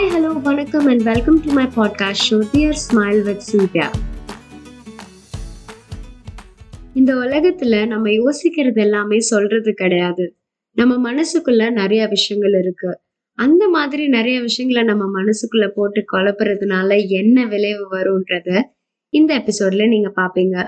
[0.00, 3.90] Hello வணக்கம் and welcome to my podcast show dear smile with Surya
[6.94, 10.36] இந்த உலகத்துல நம்ம யோசிக்கிறது எல்லாமே சொல்றது கிடையாது.
[10.70, 13.00] நம்ம மனசுக்குள்ள நிறைய விஷயங்கள் இருக்கு.
[13.34, 18.62] அந்த மாதிரி நிறைய விஷயங்களை நம்ம மனசுக்குள்ள போட்டு குழப்புறதுனால என்ன விளைவு வரும்ன்றத
[19.08, 20.66] இந்த எபிசோட்ல நீங்க பாப்பீங்க.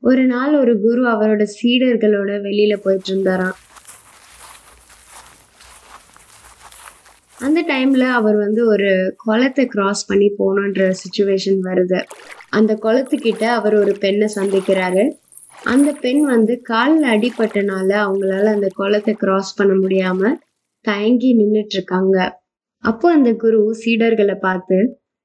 [0.00, 3.54] ஒரு நாள் ஒரு குரு அவரோட சீடர்களோட வெளியில போயிட்டு இருந்தாராம்.
[7.40, 12.00] அந்த டைம்ல அவர் வந்து ஒரு குளத்தை கிராஸ் பண்ணி போகணுன்ற சுச்சுவேஷன் வருது.
[12.48, 15.04] அந்த குளத்துக்கிட்ட அவர் ஒரு பெண்ணை சந்திக்கிறாரு.
[15.64, 20.30] அந்த பெண் வந்து காலில் அடிபட்டனால அவங்களால அந்த குளத்தை கிராஸ் பண்ண முடியாம
[20.84, 22.16] தயங்கி நின்றுட்டு இருக்காங்க
[22.84, 24.76] அப்போ அந்த குரு சீடர்களை பார்த்து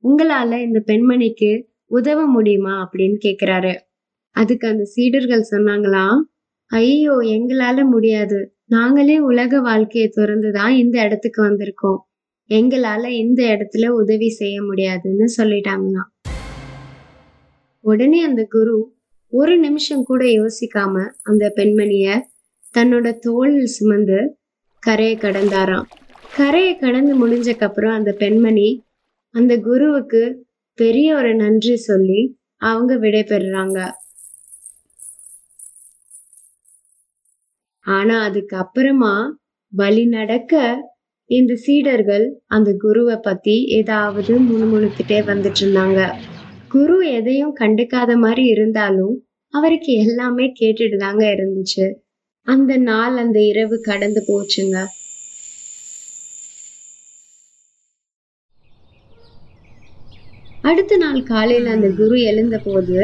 [0.03, 1.51] உங்களால இந்த பெண்மணிக்கு
[1.91, 2.73] உதவ முடியுமா?
[2.83, 3.73] அப்படின்னு கேக்குறாரு.
[4.35, 6.19] அதுக்கு அந்த சீடர்கள் சொன்னாங்களாம்
[6.71, 8.39] ஐயோ எங்களால முடியாது.
[8.69, 11.97] நாங்களே உலக வாழ்க்கையை திறந்துதான் இந்த இடத்துக்கு வந்திருக்கோம்.
[12.49, 16.09] எங்களால இந்த இடத்துல உதவி செய்ய முடியாதுன்னு சொல்லிட்டாங்களாம்
[17.79, 18.95] உடனே அந்த குரு
[19.33, 22.27] ஒரு நிமிஷம் கூட யோசிக்காம அந்த பெண்மணிய
[22.77, 24.37] தன்னோட தோளில் சுமந்து
[24.79, 25.87] கரையை கடந்தாராம்.
[26.35, 28.83] கரையை கடந்து முடிஞ்சக்கு அப்புறம் அந்த பெண்மணி
[29.35, 30.45] அந்த குருவுக்கு
[30.77, 33.77] பெரிய ஒரு நன்றி சொல்லி அவங்க விடைபெறுறாங்க.
[37.85, 39.13] ஆனா அதுக்கு அப்புறமா
[39.73, 40.53] வழி நடக்க
[41.29, 45.99] இந்த சீடர்கள் அந்த குருவை பத்தி ஏதாவது முணுமுணுத்துட்டே வந்துட்டு இருந்தாங்க.
[46.71, 49.15] குரு எதையும் கண்டுக்காத மாதிரி இருந்தாலும்
[49.53, 51.85] அவருக்கு எல்லாமே கேட்டுட்டு தாங்க இருந்துச்சு.
[52.47, 54.77] அந்த நாள் அந்த இரவு கடந்து போச்சுங்க.
[60.63, 62.97] அடுத்த நாள் காலையில அந்த குரு எழுந்த போது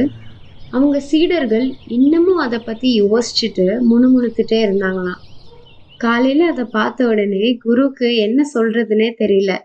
[0.71, 5.21] அவங்க சீடர்கள் இன்னமும் அதை பற்றி யோசிச்சுட்டு முணுமுணுத்துட்டே இருந்தாங்களாம்.
[5.97, 9.57] காலையில் அதை பார்த்த உடனே குருக்கு என்ன சொல்கிறதுனே தெரியல.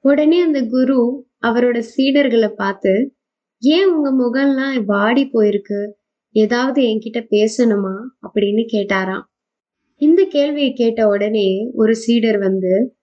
[0.00, 3.14] உடனே அந்த குரு அவரோட சீடர்களை பார்த்து
[3.58, 5.90] ஏன் உங்க முகம்லாம் வாடி போயிருக்கு?
[6.30, 7.94] ஏதாவது என்கிட்ட பேசணுமா?
[8.22, 9.22] அப்படின்னு கேட்டாராம்.
[10.00, 12.96] இந்த கேள்வியை கேட்ட உடனே ஒரு சீடர் வந்து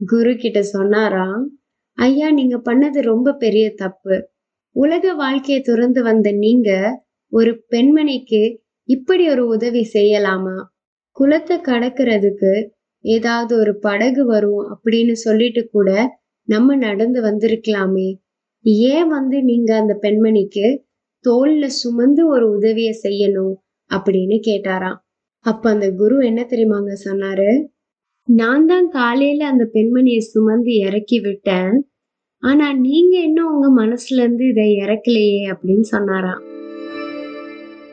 [0.00, 1.44] குரு கிட்ட சொன்னாராம்
[1.98, 4.33] ஐயா நீங்க பண்ணது ரொம்ப பெரிய தப்பு.
[4.76, 6.70] உலக வாழ்க்கையை துறந்து வந்த நீங்க
[7.32, 8.42] ஒரு பெண்மணிக்கு
[8.88, 10.56] இப்படி ஒரு உதவி செய்யலாமா?
[11.16, 12.52] குளத்தை கடக்கிறதுக்கு
[13.04, 15.88] ஏதாவது ஒரு படகு வரும் அப்படின்னு சொல்லிட்டு கூட
[16.48, 18.08] நம்ம நடந்து வந்திருக்கலாமே.
[18.92, 20.66] ஏன் வந்து நீங்க அந்த பெண்மணிக்கு
[21.24, 23.54] தோல்ல சுமந்து ஒரு உதவிய செய்யணும்
[23.90, 24.98] அப்படின்னு கேட்டாராம்.
[25.44, 27.50] அப்ப அந்த குரு என்ன தெரியுமாங்க சொன்னாரு?
[28.28, 31.74] நான் தான் காலையில அந்த பெண்மணியை சுமந்து இறக்கி விட்டேன்.
[32.44, 36.42] ஆனா நீங்க இன்னும் உங்க மனசுல இருந்து இதை இறக்கலையே அப்படின்னு சொன்னாராம்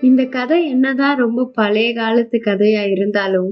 [0.02, 3.52] இந்த கதை என்னதான் ரொம்ப பழைய காலத்து கதையா இருந்தாலும்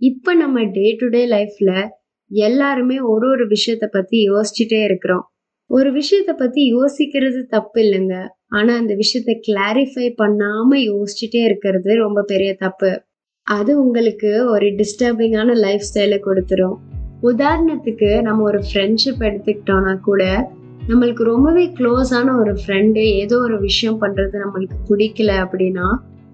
[0.00, 1.88] இப்ப நம்ம டே டு டே லைஃப்ல
[2.30, 5.24] எல்லாருமே ஒரு ஒரு விஷயத்த பத்தி யோசிச்சுட்டே இருக்கிறோம்.
[5.70, 8.14] ஒரு விஷயத்த பத்தி யோசிக்கிறது தப்பு இல்லைங்க.
[8.48, 13.02] ஆனா அந்த விஷயத்த கிளாரிஃபை பண்ணாம யோசிச்சுட்டே இருக்கிறது ரொம்ப பெரிய தப்பு.
[13.46, 16.76] அது உங்களுக்கு ஒரு டிஸ்டர்பிங்கான லைஃப் ஸ்டைலை கொடுத்துரும்.
[17.22, 20.50] உதாரணத்துக்கு நம்ம ஒரு ஃப்ரெண்ட்ஷிப் எடுத்துக்கிட்டோம்னா கூட
[20.88, 25.88] நம்மளுக்கு ரொம்பவே க்ளோஸான ஒரு ஃப்ரெண்டு ஏதோ ஒரு விஷயம் பண்றது நம்மளுக்கு பிடிக்கல அப்படின்னா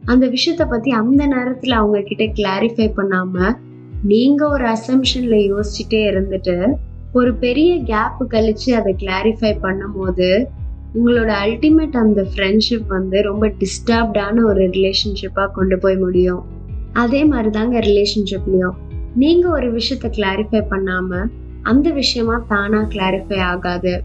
[0.04, 3.56] அந்த விஷயத்த பத்தி அந்த நேரத்துல அவங்க கிட்ட கிளாரிஃபை பண்ணாம
[4.02, 6.72] நீங்க ஒரு அசம்ஷன்ல யோசிச்சுட்டே இருந்துட்டு
[7.12, 10.48] ஒரு பெரிய கேப் கழிச்சு அதை கிளாரிஃபை பண்ணும் போது
[10.94, 16.44] உங்களோட அல்டிமேட் அந்த ஃப்ரெண்ட்ஷிப் வந்து ரொம்ப டிஸ்டர்ப்டான ஒரு ரிலேஷன்ஷிப்பா கொண்டு போய் முடியும்.
[16.92, 18.76] அதே மாதிரி தாங்க ரிலேஷன்ஷிப்லயும்
[19.14, 21.26] நீங்க ஒரு விஷயத்த கிளாரிஃபை பண்ணாம
[21.62, 24.02] அந்த விஷயமா தானா கிளாரிஃபை ஆகாது.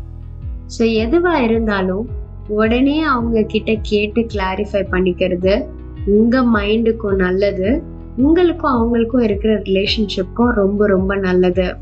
[0.78, 2.10] ஸோ எதுவா இருந்தாலும்
[2.48, 5.66] உடனே அவங்க கிட்ட கேட்டு கிளாரிஃபை பண்ணிக்கிறது
[6.06, 7.82] உங்க மைண்டுக்கும் நல்லது.
[8.18, 11.76] உங்களுக்கும் அவங்களுக்கும் இருக்கிற ரிலேஷன்ஷிப்க்கும் ரொம்ப ரொம்ப நல்லது.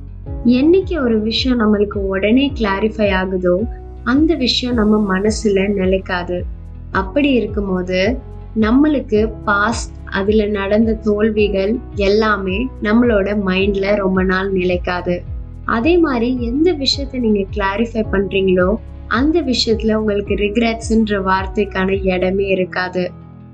[0.45, 3.61] என்னைக்கு ஒரு விஷயம் நம்மளுக்கு உடனே கிளாரிஃபை ஆகுதோ
[4.03, 6.45] அந்த விஷயம் நம்ம மனசுல நிலைக்காது.
[6.91, 8.17] அப்படி இருக்கும்போது
[8.59, 15.21] நம்மளுக்கு பாஸ்ட் அதுல நடந்த தோல்விகள் எல்லாமே நம்மளோட மைண்ட்ல ரொம்ப நாள் நிலைக்காது.
[15.65, 18.75] அதே மாதிரி எந்த விஷயத்த நீங்க கிளாரிஃபை பண்றீங்களோ
[19.07, 23.11] அந்த விஷயத்துல உங்களுக்கு ரிக்ரெட்ஸ்ன்ற வார்த்தைக்கான இடமே இருக்காது.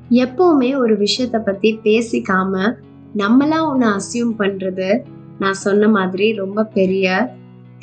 [0.09, 2.73] எப்பவுமே ஒரு விஷயத்த பத்தி பேசிக்காம
[3.17, 4.99] நம்மளா ஒன்று அசியூம் பண்றது
[5.39, 7.35] நான் சொன்ன மாதிரி ரொம்ப பெரிய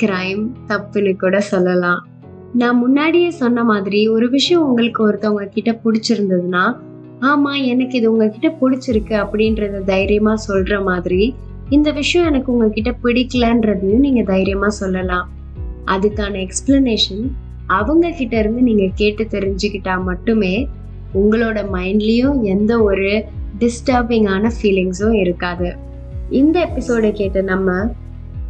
[0.03, 2.07] கிரைம் தப்புன்னு கூட சொல்லலாம்.
[2.55, 6.77] நான் முன்னாடியே சொன்ன மாதிரி ஒரு விஷயம் உங்களுக்கு ஒருத்தவங்க கிட்ட பிடிச்சிருந்ததுன்னா
[7.21, 11.35] ஆமா எனக்கு இது உங்ககிட்ட பிடிச்சிருக்கு அப்படின்றத தைரியமா சொல்ற மாதிரி
[11.69, 15.31] இந்த விஷயம் எனக்கு உங்ககிட்ட பிடிக்கலன்றதையும் நீங்க தைரியமா சொல்லலாம்.
[15.87, 17.31] அதுக்கான எக்ஸ்பிளனேஷன்
[17.67, 20.69] அவங்க கிட்ட இருந்து நீங்க கேட்டு தெரிஞ்சுக்கிட்டா மட்டுமே
[21.15, 23.25] உங்களோட மைண்ட்லயும் எந்த ஒரு
[23.59, 25.77] டிஸ்டர்பிங்கான ஃபீலிங்ஸும் இருக்காது.
[26.31, 27.95] இந்த எபிசோடை கேட்ட நம்ம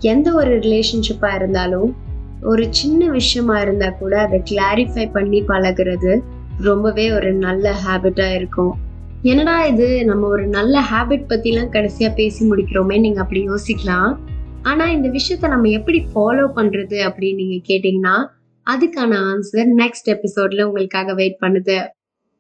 [0.01, 1.97] எந்த ஒரு ரிலேஷன்ஷிப்பா இருந்தாலும்
[2.43, 6.23] ஒரு சின்ன விஷயமா இருந்தா கூட அதை கிளாரிஃபை பண்ணி பழகுறது
[6.61, 8.75] ரொம்பவே ஒரு நல்ல ஹேபிட்டாக இருக்கும்.
[9.23, 10.05] என்னடா இது?
[10.05, 14.19] நம்ம ஒரு நல்ல ஹேபிட் பற்றிலாம் கடைசியாக பேசி முடிக்கிறோமே நீங்கள் அப்படி யோசிக்கலாம்.
[14.63, 18.17] ஆனால் இந்த விஷயத்த நம்ம எப்படி ஃபாலோ பண்ணுறது அப்படின்னு நீங்கள் கேட்டிங்கன்னா
[18.67, 21.79] அதுக்கான ஆன்சர் நெக்ஸ்ட் எபிசோடில் உங்களுக்காக வெயிட் பண்ணுது.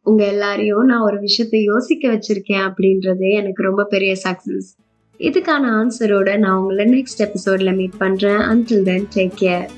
[0.02, 4.68] உங்கள் எல்லாரையும் நான் ஒரு விஷயத்த யோசிக்க வச்சுருக்கேன் அப்படின்றது எனக்கு ரொம்ப பெரிய சக்ஸஸ்
[5.20, 9.70] இதுக்கான ஆன்சரோட நான் உங்களை நெக்ஸ்ட் எபிசோடில் மீட் பண்ணுறேன் அன்டில் தென் டேக் கேர்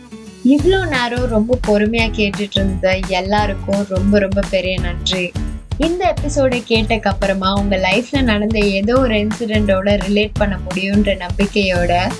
[0.50, 5.32] இவ்வளோ நேரம் ரொம்ப பொறுமையாக கேட்டுட்டு இருந்த எல்லாருக்கும் ரொம்ப ரொம்ப பெரிய நன்றி.
[5.78, 12.10] இந்த எபிசோடை கேட்டக்கு அப்புறமா லைஃப்பில் நடந்த ஏதோ ஒரு இன்சிடெண்ட்டோட ரிலேட் பண்ண முடியுன்ற நம்பிக்கையோட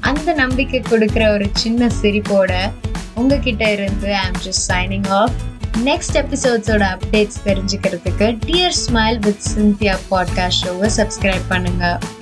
[0.00, 2.70] அந்த நம்பிக்கை கொடுக்குற ஒரு சின்ன சிரிப்போட
[3.14, 5.32] உங்ககிட்ட இருந்து I'm just signing off
[5.84, 12.21] next எபிசோட்ஸோட updates தெரிஞ்சுக்கிறதுக்கு dear smile with Cynthia podcast ஷோவை சப்ஸ்கிரைப் பண்ணுங்கள்